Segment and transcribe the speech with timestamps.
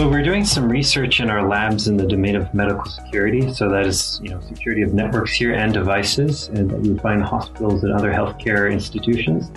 [0.00, 3.52] Well, we're doing some research in our labs in the domain of medical security.
[3.52, 7.22] So that is, you know, security of networks here and devices, and that you find
[7.22, 9.50] hospitals and other healthcare institutions.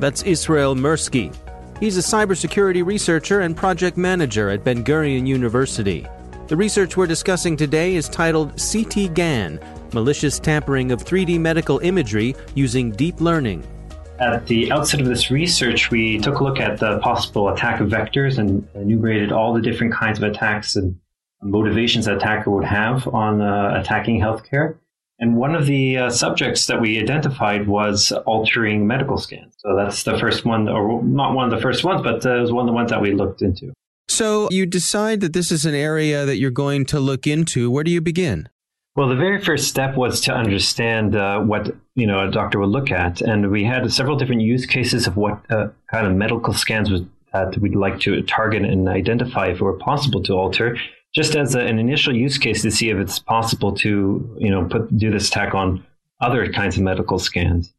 [0.00, 1.36] That's Yisroel Mirsky.
[1.78, 6.06] He's a cybersecurity researcher and project manager at Ben Gurion University.
[6.46, 9.60] The research we're discussing today is titled CT GAN
[9.92, 13.62] Malicious Tampering of 3D Medical Imagery Using Deep Learning.
[14.18, 18.38] At the outset of this research, we took a look at the possible attack vectors
[18.38, 20.98] and enumerated all the different kinds of attacks and
[21.42, 24.76] motivations an attacker would have on uh, attacking healthcare.
[25.18, 29.54] And one of the uh, subjects that we identified was altering medical scans.
[29.58, 32.40] So that's the first one, or not one of the first ones, but uh, it
[32.40, 33.72] was one of the ones that we looked into.
[34.08, 37.70] So you decide that this is an area that you're going to look into.
[37.70, 38.48] Where do you begin?
[38.94, 42.68] Well, the very first step was to understand uh, what you know a doctor would
[42.68, 46.52] look at, and we had several different use cases of what uh, kind of medical
[46.52, 47.00] scans was,
[47.32, 50.76] that we'd like to target and identify if it were possible to alter,
[51.14, 54.66] just as a, an initial use case to see if it's possible to you know
[54.66, 55.82] put do this attack on
[56.20, 57.72] other kinds of medical scans.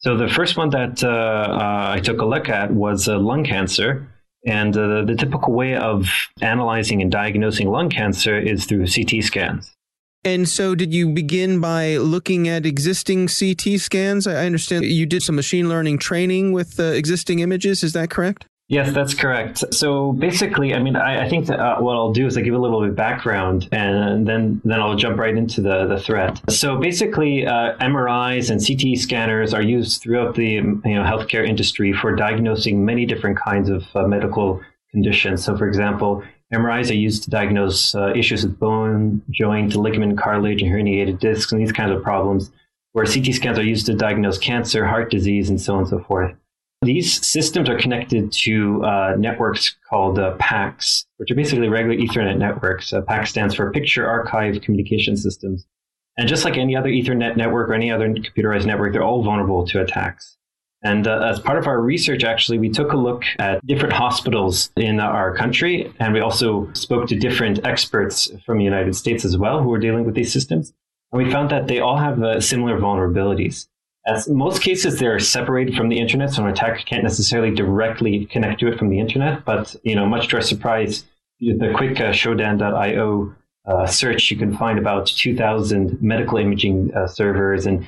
[0.00, 3.44] So the first one that uh, uh I took a look at was uh, lung
[3.44, 4.06] cancer.
[4.46, 6.08] And uh, the typical way of
[6.40, 9.76] analyzing and diagnosing lung cancer is through CT scans.
[10.22, 14.26] And so, did you begin by looking at existing CT scans?
[14.26, 17.82] I understand you did some machine learning training with uh, existing images.
[17.82, 18.44] Is that correct?
[18.70, 19.64] Yes, that's correct.
[19.74, 22.54] So basically, I mean, I, I think that uh, what I'll do is I give
[22.54, 26.40] a little bit of background, and then then I'll jump right into the the threat.
[26.48, 31.92] So basically, uh, MRIs and CT scanners are used throughout the you know healthcare industry
[31.92, 34.60] for diagnosing many different kinds of uh, medical
[34.92, 35.44] conditions.
[35.44, 40.62] So, for example, MRIs are used to diagnose uh, issues with bone, joint, ligament, cartilage,
[40.62, 42.50] and herniated discs, and these kinds of problems,
[42.92, 46.00] where CT scans are used to diagnose cancer, heart disease, and so on and so
[46.00, 46.34] forth.
[46.82, 52.38] These systems are connected to uh, networks called uh, PACS, which are basically regular Ethernet
[52.38, 52.92] networks.
[52.92, 55.66] Uh, PACS stands for Picture Archive Communication Systems.
[56.16, 59.66] And just like any other Ethernet network or any other computerized network, they're all vulnerable
[59.66, 60.38] to attacks.
[60.82, 64.70] And uh, as part of our research, actually, we took a look at different hospitals
[64.76, 69.36] in our country, and we also spoke to different experts from the United States as
[69.36, 70.72] well who are dealing with these systems.
[71.12, 73.68] And we found that they all have uh, similar vulnerabilities.
[74.06, 78.60] As most cases, they're separated from the internet, so an attacker can't necessarily directly connect
[78.60, 79.44] to it from the internet.
[79.44, 81.04] But you know, much to our surprise,
[81.40, 83.34] the quick uh, Shodan.io
[83.66, 87.86] uh, search, you can find about 2,000 medical imaging uh, servers and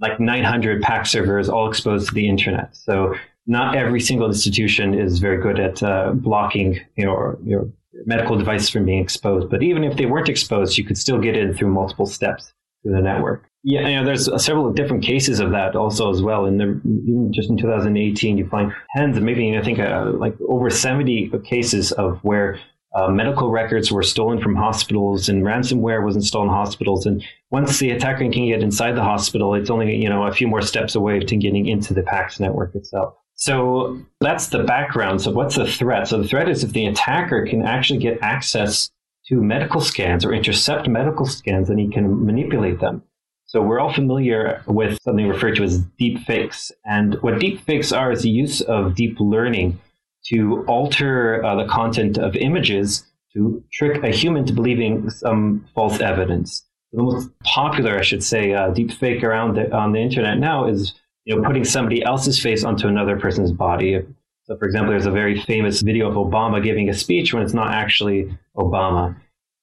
[0.00, 2.76] like 900 PACS servers all exposed to the internet.
[2.76, 3.14] So
[3.46, 7.68] not every single institution is very good at uh, blocking your, your
[8.04, 9.48] medical devices from being exposed.
[9.48, 12.52] But even if they weren't exposed, you could still get in through multiple steps
[12.82, 13.48] through the network.
[13.62, 16.44] Yeah, you know, there's several different cases of that also as well.
[16.44, 21.30] And even just in 2018, you find tens, maybe I think uh, like over 70
[21.44, 22.60] cases of where
[22.96, 27.04] uh, medical records were stolen from hospitals and ransomware was installed in hospitals.
[27.04, 30.48] And once the attacker can get inside the hospital, it's only, you know, a few
[30.48, 33.14] more steps away to getting into the PACS network itself.
[33.34, 35.20] So that's the background.
[35.20, 36.08] So what's the threat?
[36.08, 38.90] So the threat is if the attacker can actually get access
[39.28, 43.02] to medical scans or intercept medical scans, then he can manipulate them.
[43.44, 46.72] So we're all familiar with something referred to as deep fakes.
[46.86, 49.78] And what deep fakes are is the use of deep learning
[50.28, 56.00] to alter uh, the content of images to trick a human to believing some false
[56.00, 56.64] evidence.
[56.92, 60.66] The most popular, I should say, uh, deep fake around the, on the internet now
[60.66, 60.94] is
[61.24, 64.00] you know putting somebody else's face onto another person's body.
[64.44, 67.52] So, for example, there's a very famous video of Obama giving a speech when it's
[67.52, 69.16] not actually Obama.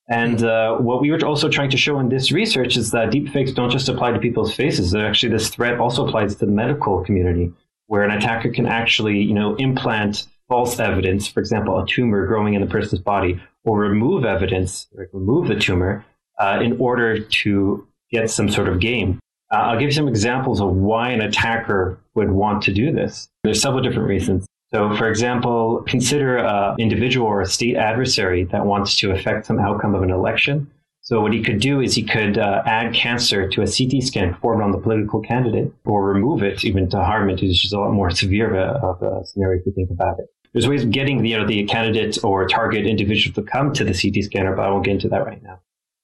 [0.09, 3.56] And uh, what we were also trying to show in this research is that deepfakes
[3.56, 4.94] don't just apply to people's faces.
[4.94, 7.54] Actually, this threat also applies to the medical community,
[7.88, 12.54] where an attacker can actually, you know, implant false evidence, for example, a tumor growing
[12.54, 16.06] in the person's body, or remove evidence, like remove the tumor,
[16.40, 19.19] uh, in order to get some sort of gain.
[19.51, 23.30] Uh, I'll give you some examples of why an attacker would want to do this.
[23.44, 24.45] There's several different reasons.
[24.74, 29.60] So, for example, consider an individual or a state adversary that wants to affect some
[29.60, 30.72] outcome of an election.
[31.03, 34.33] So, what he could do is he could uh, add cancer to a CT scan
[34.33, 37.79] performed on the political candidate, or remove it even to harm it, which is a
[37.79, 40.83] lot more severe of a, of a scenario if you think about it there's ways
[40.83, 44.23] of getting the, you know the candidate or target individual to come to the CT
[44.23, 45.59] scanner, but I won't get into that right now.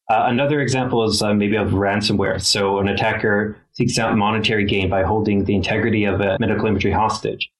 [0.09, 2.41] Uh, another example is uh, maybe of ransomware.
[2.41, 6.91] So an attacker seeks out monetary gain by holding the integrity of a medical imagery
[6.91, 7.51] hostage.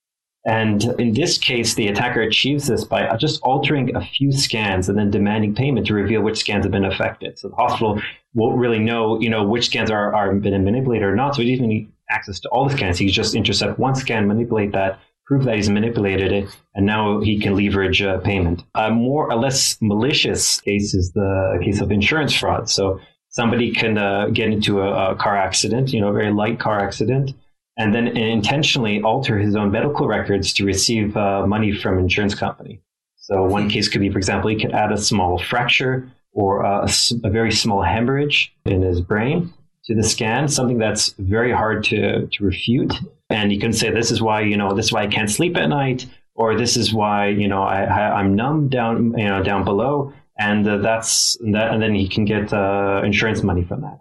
[0.46, 4.98] And in this case, the attacker achieves this by just altering a few scans and
[4.98, 7.38] then demanding payment to reveal which scans have been affected.
[7.38, 8.00] So the hospital
[8.32, 11.34] won't really know, you know, which scans are, are been manipulated or not.
[11.34, 12.98] So he doesn't need access to all the scans.
[12.98, 17.38] He just intercept one scan, manipulate that, prove that he's manipulated it, and now he
[17.38, 18.64] can leverage uh, payment.
[18.74, 22.68] A more or less malicious case is the case of insurance fraud.
[22.68, 22.98] So
[23.28, 26.80] somebody can uh, get into a, a, car accident, you know, a very light car
[26.80, 27.32] accident,
[27.80, 32.80] and then intentionally alter his own medical records to receive uh, money from insurance company.
[33.16, 36.88] So one case could be, for example, he could add a small fracture or a,
[37.24, 39.52] a very small hemorrhage in his brain
[39.84, 42.92] to the scan, something that's very hard to, to refute
[43.30, 45.56] and you can say this is why you know this is why I can't sleep
[45.56, 49.42] at night, or this is why you know I, I am numb down you know
[49.42, 53.82] down below, and uh, that's that, and then he can get uh, insurance money from
[53.82, 54.00] that.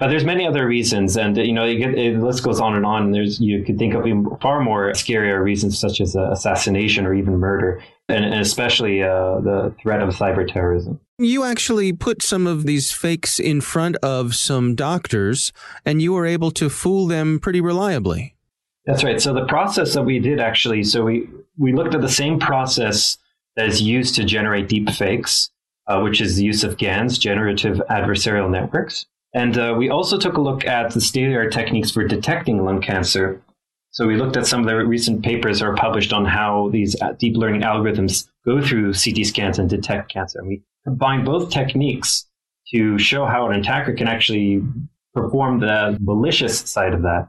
[0.00, 3.02] But there's many other reasons, and you know, get, the list goes on and on.
[3.04, 4.02] And there's you could think of
[4.40, 9.40] far more scarier reasons, such as uh, assassination or even murder, and, and especially uh,
[9.40, 10.98] the threat of cyber terrorism.
[11.18, 15.52] You actually put some of these fakes in front of some doctors,
[15.84, 18.34] and you were able to fool them pretty reliably.
[18.86, 19.20] That's right.
[19.20, 23.18] So the process that we did actually, so we we looked at the same process
[23.56, 25.50] that is used to generate deep fakes,
[25.86, 29.04] uh, which is the use of GANs, generative adversarial networks.
[29.32, 32.04] And uh, we also took a look at the state of the art techniques for
[32.04, 33.40] detecting lung cancer.
[33.90, 37.00] So we looked at some of the recent papers that are published on how these
[37.00, 40.38] uh, deep learning algorithms go through CT scans and detect cancer.
[40.40, 42.26] And we combined both techniques
[42.72, 44.62] to show how an attacker can actually
[45.14, 47.28] perform the malicious side of that.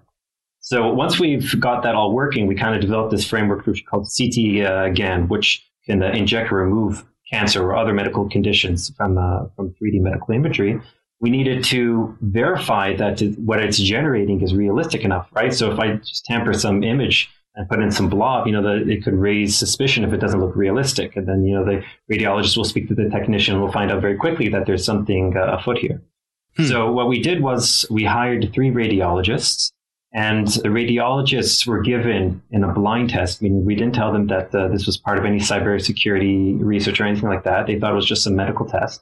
[0.59, 3.87] So once we've got that all working, we kind of developed this framework which is
[3.87, 8.91] called CT uh, GAN, which can uh, inject or remove cancer or other medical conditions
[8.95, 10.79] from uh, from 3D medical imagery
[11.21, 15.53] we needed to verify that what it's generating is realistic enough, right?
[15.53, 18.89] So if I just tamper some image and put in some blob, you know, the,
[18.89, 21.15] it could raise suspicion if it doesn't look realistic.
[21.15, 24.01] And then, you know, the radiologist will speak to the technician and will find out
[24.01, 26.01] very quickly that there's something uh, afoot here.
[26.57, 26.65] Hmm.
[26.65, 29.71] So what we did was we hired three radiologists
[30.13, 33.41] and the radiologists were given in a blind test.
[33.41, 36.99] I mean, we didn't tell them that uh, this was part of any cybersecurity research
[36.99, 37.67] or anything like that.
[37.67, 39.01] They thought it was just a medical test.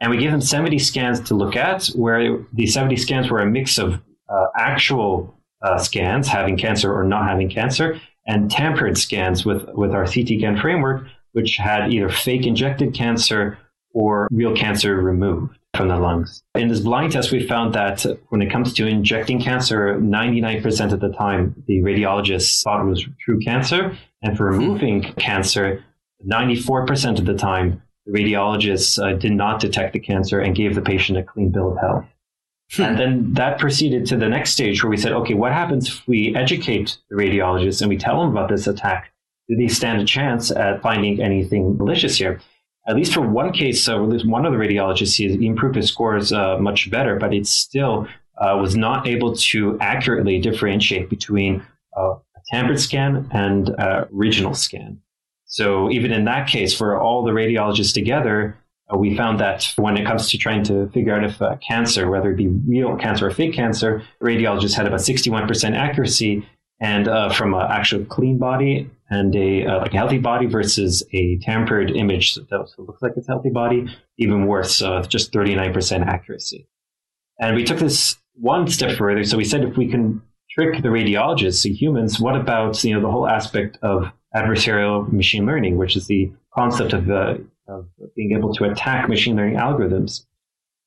[0.00, 3.46] And we gave them 70 scans to look at, where the 70 scans were a
[3.46, 9.44] mix of uh, actual uh, scans, having cancer or not having cancer, and tampered scans
[9.44, 13.58] with, with our CTGAN framework, which had either fake injected cancer
[13.92, 16.42] or real cancer removed from the lungs.
[16.54, 21.00] In this blind test, we found that when it comes to injecting cancer, 99% of
[21.00, 23.96] the time, the radiologist thought it was true cancer.
[24.22, 25.84] And for removing cancer,
[26.26, 30.82] 94% of the time, the radiologists uh, did not detect the cancer and gave the
[30.82, 32.04] patient a clean bill of health.
[32.74, 32.82] Hmm.
[32.82, 36.06] And then that proceeded to the next stage where we said, okay, what happens if
[36.06, 39.12] we educate the radiologists and we tell them about this attack?
[39.48, 42.40] Do they stand a chance at finding anything malicious here?
[42.88, 45.88] At least for one case, uh, at least one of the radiologists, he improved his
[45.88, 48.08] scores uh, much better, but it still
[48.38, 51.64] uh, was not able to accurately differentiate between
[51.96, 55.00] uh, a tampered scan and a regional scan.
[55.46, 58.58] So even in that case, for all the radiologists together,
[58.92, 62.10] uh, we found that when it comes to trying to figure out if uh, cancer,
[62.10, 66.46] whether it be real cancer or fake cancer, radiologists had about 61% accuracy.
[66.78, 71.02] And uh, from an actual clean body and a uh, like a healthy body versus
[71.14, 73.86] a tampered image that looks like it's healthy body,
[74.18, 76.68] even worse, uh, just 39% accuracy.
[77.40, 79.24] And we took this one step further.
[79.24, 83.00] So we said if we can trick the radiologists, the humans, what about you know
[83.00, 87.36] the whole aspect of adversarial machine learning, which is the concept of, uh,
[87.68, 90.26] of being able to attack machine learning algorithms.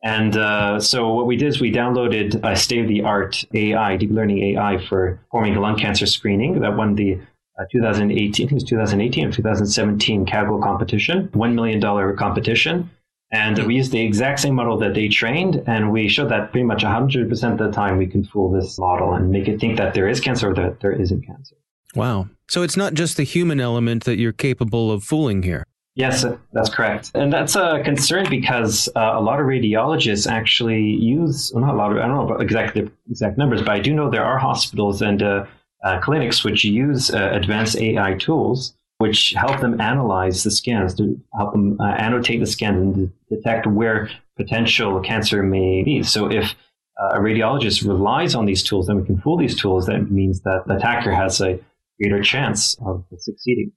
[0.04, 4.78] And uh, so what we did is we downloaded a state-of-the-art AI, deep learning AI
[4.88, 7.20] for performing lung cancer screening that won the
[7.60, 12.90] uh, 2018, it was 2018 or 2017 Kaggle competition, $1 million competition.
[13.32, 16.64] And we used the exact same model that they trained, and we showed that pretty
[16.64, 19.94] much 100% of the time we can fool this model and make it think that
[19.94, 21.56] there is cancer or that there isn't cancer.
[21.96, 22.30] Wow.
[22.48, 25.64] So it's not just the human element that you're capable of fooling here.
[25.96, 27.12] Yes, that's correct.
[27.14, 31.78] And that's a concern because uh, a lot of radiologists actually use, well, not a
[31.78, 34.38] lot of, I don't know about exactly exact numbers, but I do know there are
[34.38, 35.46] hospitals and uh,
[35.84, 41.20] uh, clinics which use uh, advanced AI tools which help them analyze the scans to
[41.36, 46.04] help them uh, annotate the scan and detect where potential cancer may be.
[46.04, 46.54] So if
[47.02, 49.86] uh, a radiologist relies on these tools, then we can fool these tools.
[49.86, 51.60] That means that the attacker has a
[52.00, 53.72] greater chance of succeeding.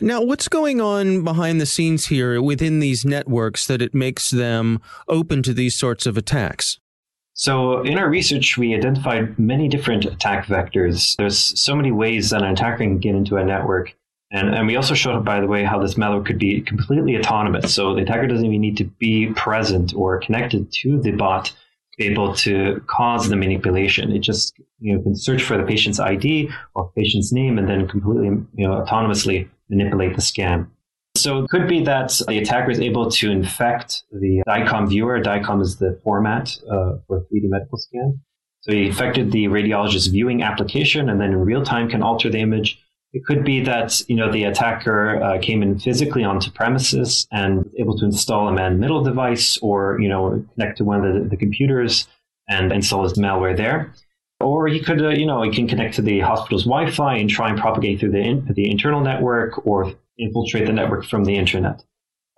[0.00, 4.80] Now, what's going on behind the scenes here within these networks that it makes them
[5.08, 6.80] open to these sorts of attacks?
[7.34, 11.16] So, in our research, we identified many different attack vectors.
[11.16, 13.94] There's so many ways that an attacker can get into a network.
[14.30, 17.74] And, and we also showed, by the way, how this malware could be completely autonomous.
[17.74, 21.52] So, the attacker doesn't even need to be present or connected to the bot
[21.98, 24.12] able to cause the manipulation.
[24.12, 27.88] It just you know can search for the patient's ID or patient's name and then
[27.88, 30.70] completely you know autonomously manipulate the scan.
[31.16, 35.20] So it could be that the attacker is able to infect the DICOM viewer.
[35.20, 38.20] DICOM is the format uh, for 3D medical scan.
[38.62, 42.38] So he infected the radiologist's viewing application and then in real time can alter the
[42.38, 42.80] image
[43.14, 47.70] it could be that you know the attacker uh, came in physically onto premises and
[47.78, 51.36] able to install a man-middle device, or you know connect to one of the, the
[51.36, 52.08] computers
[52.48, 53.94] and install his malware there.
[54.40, 57.48] Or he could, uh, you know, he can connect to the hospital's Wi-Fi and try
[57.48, 61.82] and propagate through the in, the internal network, or infiltrate the network from the internet.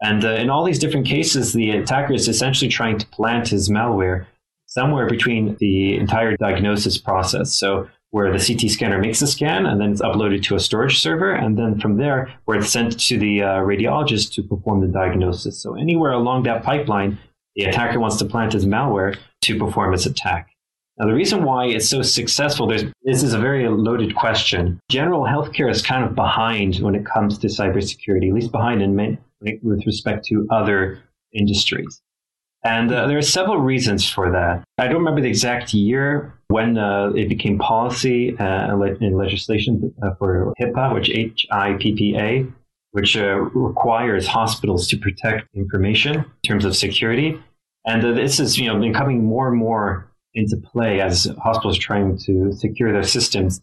[0.03, 3.71] And uh, in all these different cases, the attacker is essentially trying to plant his
[3.71, 4.27] malware
[4.67, 7.59] somewhere between the entire diagnosis process.
[7.59, 11.01] So where the CT scanner makes the scan and then it's uploaded to a storage
[11.01, 11.33] server.
[11.35, 15.61] And then from there, where it's sent to the uh, radiologist to perform the diagnosis.
[15.63, 17.19] So anywhere along that pipeline,
[17.57, 20.49] the attacker wants to plant his malware to perform its attack.
[20.99, 24.81] Now, the reason why it's so successful, this is a very loaded question.
[24.89, 29.19] General healthcare is kind of behind when it comes to cybersecurity, at least behind in,
[29.63, 31.03] with respect to other
[31.35, 32.01] industries.
[32.67, 34.65] And uh, there are several reasons for that.
[34.77, 40.15] I don't remember the exact year when uh, it became policy uh, in legislation uh,
[40.19, 42.45] for HIPAA, which H-I-P-P-A,
[42.91, 47.41] which uh, requires hospitals to protect information in terms of security.
[47.87, 51.79] And uh, this is, you know, been coming more and more into play as hospitals
[51.79, 53.61] trying to secure their systems.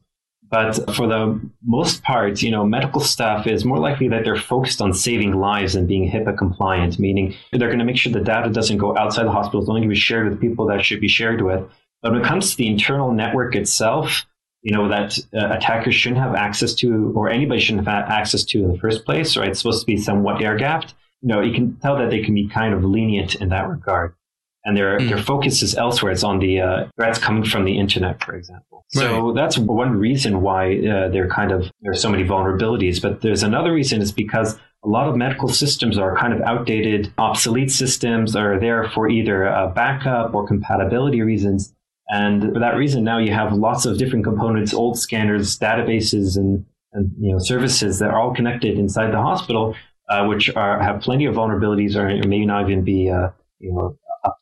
[0.49, 4.81] But for the most part, you know, medical staff is more likely that they're focused
[4.81, 8.49] on saving lives and being HIPAA compliant, meaning they're going to make sure the data
[8.49, 9.61] doesn't go outside the hospital.
[9.61, 11.67] It's only going to be shared with people that should be shared with.
[12.01, 14.25] But when it comes to the internal network itself,
[14.61, 18.63] you know, that uh, attackers shouldn't have access to, or anybody shouldn't have access to
[18.63, 19.49] in the first place, right?
[19.49, 20.93] It's supposed to be somewhat air gapped.
[21.21, 24.15] You know, you can tell that they can be kind of lenient in that regard
[24.65, 25.09] and their mm.
[25.09, 26.11] their focus is elsewhere.
[26.11, 28.85] It's on the uh, threats coming from the internet, for example.
[28.95, 29.03] Right.
[29.03, 33.01] So that's one reason why uh, they're kind of there's so many vulnerabilities.
[33.01, 37.11] But there's another reason is because a lot of medical systems are kind of outdated,
[37.17, 41.73] obsolete systems are there for either backup or compatibility reasons.
[42.09, 46.65] And for that reason, now you have lots of different components, old scanners, databases, and,
[46.91, 49.75] and you know services that are all connected inside the hospital,
[50.09, 53.29] uh, which are have plenty of vulnerabilities or may not even be uh,
[53.59, 53.97] you know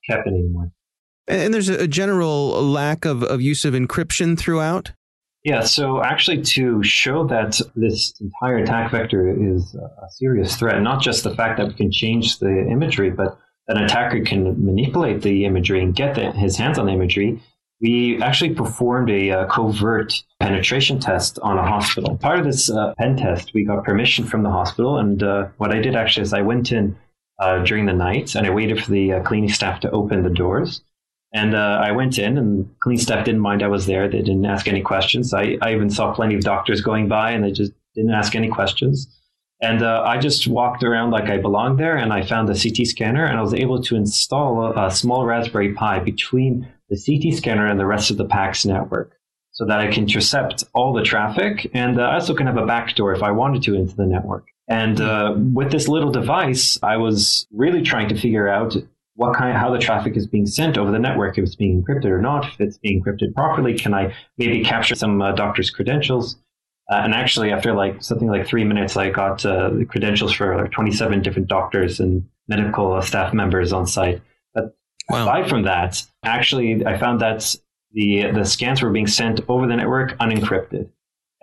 [0.10, 0.72] kept anymore.
[1.28, 4.92] And there's a general lack of, of use of encryption throughout.
[5.44, 11.02] Yeah, so actually, to show that this entire attack vector is a serious threat, not
[11.02, 15.46] just the fact that we can change the imagery, but an attacker can manipulate the
[15.46, 17.42] imagery and get the, his hands on the imagery,
[17.82, 22.16] we actually performed a uh, covert penetration test on a hospital.
[22.18, 25.72] Part of this uh, pen test, we got permission from the hospital, and uh, what
[25.72, 26.96] I did actually is I went in
[27.42, 30.30] uh, during the night and I waited for the uh, cleaning staff to open the
[30.30, 30.82] doors.
[31.34, 34.08] And uh, I went in, and cleaning staff didn't mind I was there.
[34.10, 35.34] They didn't ask any questions.
[35.34, 38.50] I, I even saw plenty of doctors going by, and they just didn't ask any
[38.50, 39.08] questions.
[39.62, 42.86] And uh, I just walked around like I belonged there, and I found the CT
[42.86, 47.38] scanner, and I was able to install a, a small Raspberry Pi between the CT
[47.38, 49.18] scanner and the rest of the PACS network
[49.62, 51.70] so that I can intercept all the traffic.
[51.76, 54.48] And uh, I also can have a backdoor if I wanted to into the network.
[54.68, 58.76] And uh, with this little device, I was really trying to figure out
[59.14, 62.06] what kind, how the traffic is being sent over the network, if it's being encrypted
[62.06, 63.78] or not, if it's being encrypted properly.
[63.78, 66.38] Can I maybe capture some uh, doctor's credentials?
[66.92, 70.60] Uh, and actually, after like something like three minutes, I got uh, the credentials for
[70.60, 74.24] like 27 different doctors and medical staff members on site.
[74.56, 74.76] But
[75.08, 75.22] wow.
[75.22, 77.56] aside from that, actually, I found that
[77.94, 80.90] the the scans were being sent over the network unencrypted.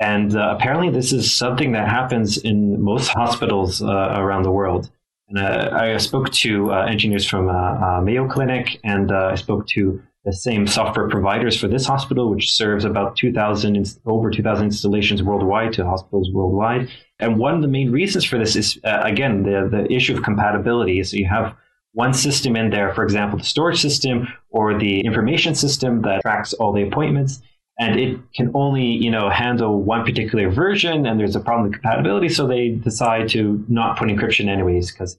[0.01, 4.91] And uh, apparently, this is something that happens in most hospitals uh, around the world.
[5.29, 9.67] And uh, I spoke to uh, engineers from uh, uh, Mayo Clinic, and I spoke
[9.69, 15.23] to the same software providers for this hospital, which serves about 2,000 over 2,000 installations
[15.23, 16.89] worldwide to hospitals worldwide.
[17.19, 21.03] And one of the main reasons for this is again the the issue of compatibility.
[21.03, 21.55] So you have
[21.99, 26.53] one system in there, for example, the storage system or the information system that tracks
[26.53, 27.43] all the appointments
[27.79, 31.73] and it can only you know handle one particular version and there's a problem with
[31.73, 35.19] compatibility so they decide to not put encryption anyways because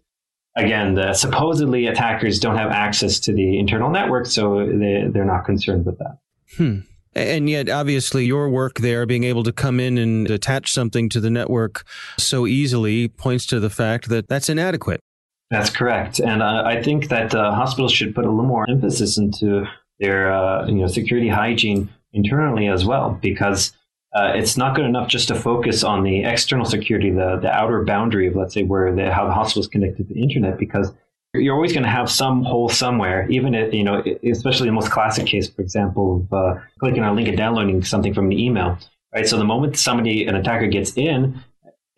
[0.56, 5.46] again the supposedly attackers don't have access to the internal network so they, they're not
[5.46, 6.18] concerned with that
[6.58, 6.80] hmm.
[7.16, 11.20] And yet, obviously, your work there, being able to come in and attach something to
[11.20, 11.84] the network
[12.18, 15.02] so easily, points to the fact that that's inadequate.
[15.50, 16.20] That's correct.
[16.20, 19.66] And uh, I think that uh, hospitals should put a little more emphasis into
[20.00, 23.74] their uh, you know security hygiene internally as well, because
[24.16, 27.84] uh, it's not good enough just to focus on the external security, the, the outer
[27.84, 30.92] boundary of, let's say, where the, how the hospital is connected to the internet, because
[31.36, 34.90] you're always going to have some hole somewhere, even if, you know, especially the most
[34.90, 38.34] classic case, for example, of uh, clicking on a link and downloading something from an
[38.34, 38.80] email,
[39.14, 39.28] right?
[39.28, 41.40] So the moment somebody, an attacker gets in,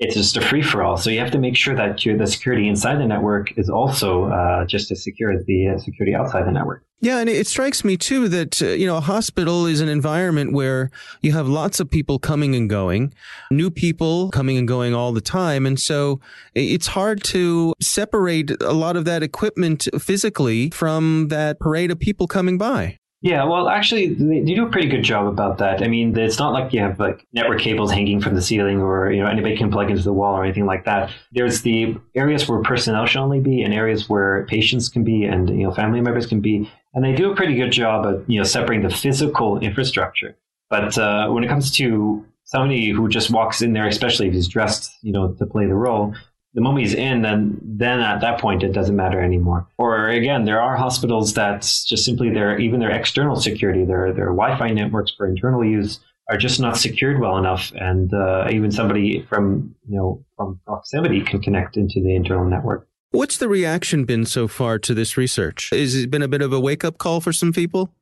[0.02, 0.98] it's just a free for all.
[0.98, 4.66] So you have to make sure that the security inside the network is also uh,
[4.66, 6.84] just as secure as the uh, security outside the network.
[7.02, 10.54] Yeah, and it strikes me too that uh, you know a hospital is an environment
[10.54, 10.90] where
[11.22, 13.14] you have lots of people coming and going,
[13.52, 16.20] new people coming and going all the time, and so
[16.56, 22.28] it's hard to separate a lot of that equipment physically from that parade of people
[22.28, 22.98] coming by.
[23.24, 25.84] Yeah, well, actually, they, do a pretty good job about that.
[25.84, 29.12] I mean, it's not like you have like network cables hanging from the ceiling, or
[29.12, 31.12] you know anybody can plug into the wall or anything like that.
[31.32, 35.50] There's the areas where personnel should only be, and areas where patients can be, and
[35.50, 38.40] you know family members can be, and they do a pretty good job of you
[38.40, 40.36] know separating the physical infrastructure.
[40.72, 44.48] But uh, when it comes to somebody who just walks in there, especially if he's
[44.48, 46.16] dressed, you know, to play the role,
[46.54, 49.68] the mummy's in, then then at that point it doesn't matter anymore.
[49.78, 54.28] Or again, there are hospitals that just simply their even their external security, their their
[54.28, 59.26] Wi-Fi networks for internal use are just not secured well enough, and uh, even somebody
[59.30, 62.88] from you know from proximity can connect into the internal network.
[63.12, 65.70] What's the reaction been so far to this research?
[65.72, 67.94] Has it been a bit of a wake up call for some people?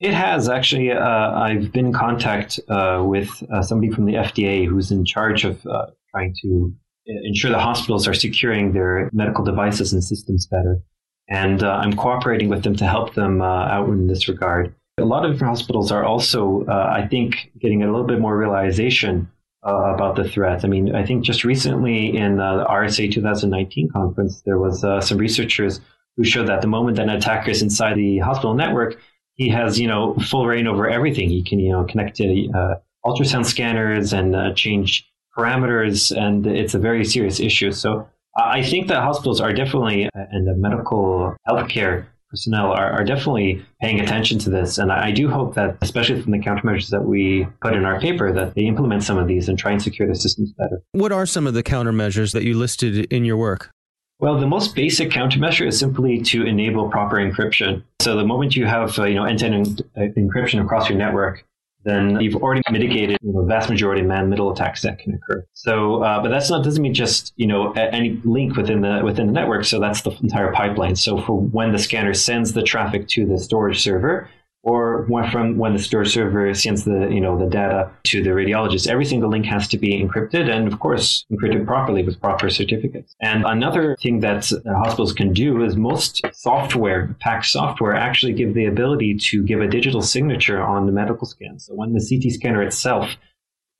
[0.00, 0.90] It has actually.
[0.90, 5.44] Uh, I've been in contact uh, with uh, somebody from the FDA who's in charge
[5.44, 6.74] of uh, trying to
[7.06, 10.80] ensure the hospitals are securing their medical devices and systems better.
[11.28, 14.74] And uh, I'm cooperating with them to help them uh, out in this regard.
[14.98, 19.30] A lot of hospitals are also, uh, I think, getting a little bit more realization
[19.66, 20.64] uh, about the threat.
[20.64, 25.00] I mean, I think just recently in uh, the RSA 2019 conference, there was uh,
[25.00, 25.80] some researchers
[26.16, 28.98] who showed that the moment that an attacker is inside the hospital network,
[29.34, 31.30] he has, you know, full reign over everything.
[31.30, 32.74] He can, you know, connect to
[33.06, 37.72] ultrasound scanners and change parameters, and it's a very serious issue.
[37.72, 42.90] So uh, I think that hospitals are definitely, uh, and the medical healthcare personnel are,
[42.90, 44.78] are definitely paying attention to this.
[44.78, 48.32] And I do hope that, especially from the countermeasures that we put in our paper,
[48.32, 50.82] that they implement some of these and try and secure the systems better.
[50.92, 53.70] What are some of the countermeasures that you listed in your work?
[54.18, 57.82] Well, the most basic countermeasure is simply to enable proper encryption.
[58.00, 61.44] So the moment you have uh, you know end-to-end uh, encryption across your network,
[61.84, 65.44] then you've already mitigated you know, the vast majority of man-middle attacks that can occur.
[65.52, 69.26] So, uh, but that's not doesn't mean just you know any link within the within
[69.26, 69.64] the network.
[69.64, 70.96] So that's the entire pipeline.
[70.96, 74.28] So for when the scanner sends the traffic to the storage server,
[74.62, 78.88] or from when the store server sends the you know the data to the radiologist.
[78.88, 83.14] Every single link has to be encrypted and of course encrypted properly with proper certificates.
[83.20, 88.54] And another thing that uh, hospitals can do is most software, PACS software, actually give
[88.54, 91.58] the ability to give a digital signature on the medical scan.
[91.58, 93.16] So when the CT scanner itself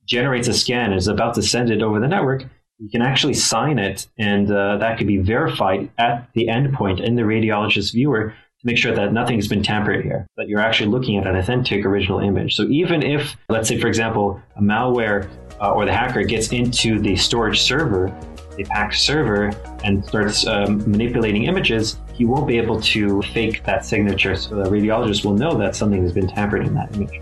[0.05, 2.45] generates a scan and is about to send it over the network,
[2.79, 7.15] you can actually sign it, and uh, that could be verified at the endpoint in
[7.15, 11.17] the radiologist viewer make sure that nothing has been tampered here, that you're actually looking
[11.17, 12.55] at an authentic original image.
[12.55, 15.29] So even if, let's say, for example, a malware
[15.61, 18.07] uh, or the hacker gets into the storage server,
[18.55, 19.51] the PACS server,
[19.83, 24.35] and starts um, manipulating images, he won't be able to fake that signature.
[24.35, 27.19] So the radiologist will know that something has been tampered in that image.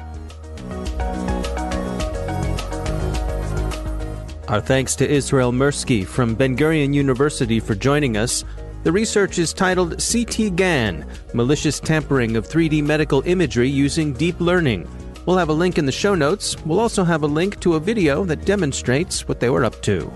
[4.48, 8.44] Our thanks to Yisroel Mirsky from Ben Gurion University for joining us.
[8.84, 14.90] The research is titled CTGAN Malicious Tampering of 3D Medical Imagery Using Deep Learning.
[15.28, 16.58] We'll have a link in the show notes.
[16.66, 20.12] We'll also have a link to a video that demonstrates what they were up to.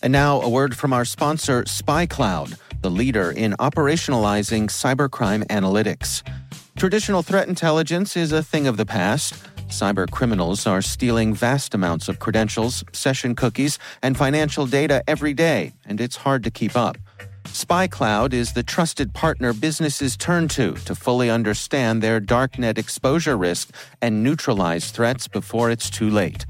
[0.00, 6.22] And now, a word from our sponsor, SpyCloud, the leader in operationalizing cybercrime analytics.
[6.78, 9.34] Traditional threat intelligence is a thing of the past.
[9.66, 15.72] Cyber criminals are stealing vast amounts of credentials, session cookies, and financial data every day,
[15.86, 16.96] and it's hard to keep up.
[17.46, 23.74] SpyCloud is the trusted partner businesses turn to to fully understand their darknet exposure risk
[24.00, 26.46] and neutralize threats before it's too late.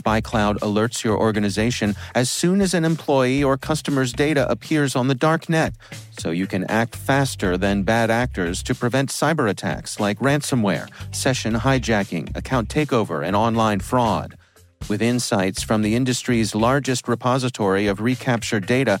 [0.00, 5.14] SpyCloud alerts your organization as soon as an employee or customer's data appears on the
[5.14, 5.74] dark net,
[6.18, 11.54] so you can act faster than bad actors to prevent cyber attacks like ransomware, session
[11.54, 14.36] hijacking, account takeover, and online fraud.
[14.88, 19.00] With insights from the industry's largest repository of recaptured data,